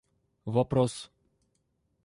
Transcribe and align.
вопрос 0.45 1.11